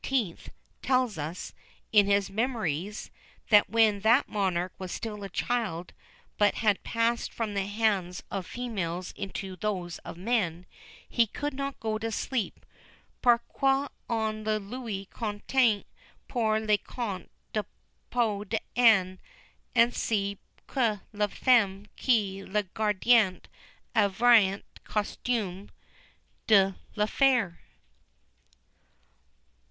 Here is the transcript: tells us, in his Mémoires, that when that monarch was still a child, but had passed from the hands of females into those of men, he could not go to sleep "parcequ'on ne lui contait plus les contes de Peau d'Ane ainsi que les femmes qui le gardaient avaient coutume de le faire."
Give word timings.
tells 0.81 1.19
us, 1.19 1.53
in 1.91 2.07
his 2.07 2.31
Mémoires, 2.31 3.11
that 3.49 3.69
when 3.69 3.99
that 3.99 4.27
monarch 4.27 4.73
was 4.79 4.91
still 4.91 5.23
a 5.23 5.29
child, 5.29 5.93
but 6.39 6.55
had 6.55 6.81
passed 6.81 7.31
from 7.31 7.53
the 7.53 7.67
hands 7.67 8.23
of 8.31 8.47
females 8.47 9.13
into 9.15 9.55
those 9.55 9.99
of 9.99 10.17
men, 10.17 10.65
he 11.07 11.27
could 11.27 11.53
not 11.53 11.79
go 11.79 11.99
to 11.99 12.11
sleep 12.11 12.65
"parcequ'on 13.21 13.91
ne 14.41 14.57
lui 14.57 15.05
contait 15.11 15.85
plus 16.27 16.59
les 16.65 16.77
contes 16.79 17.29
de 17.53 17.63
Peau 18.09 18.43
d'Ane 18.43 19.19
ainsi 19.75 20.39
que 20.65 21.01
les 21.13 21.27
femmes 21.31 21.85
qui 21.95 22.43
le 22.43 22.63
gardaient 22.73 23.41
avaient 23.95 24.63
coutume 24.83 25.69
de 26.47 26.73
le 26.95 27.05
faire." 27.05 27.59